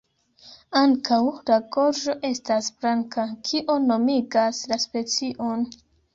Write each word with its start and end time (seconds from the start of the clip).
Ankaŭ 0.79 1.19
la 1.49 1.57
gorĝo 1.75 2.15
estas 2.31 2.71
blanka, 2.79 3.27
kio 3.51 3.77
nomigas 3.85 4.65
la 4.75 4.81
specion. 4.89 5.71